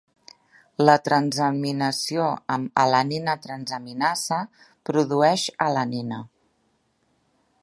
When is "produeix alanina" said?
4.91-6.23